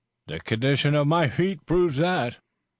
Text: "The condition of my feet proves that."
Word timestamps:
"The 0.25 0.39
condition 0.39 0.95
of 0.95 1.05
my 1.05 1.29
feet 1.29 1.63
proves 1.67 1.97
that." 1.97 2.39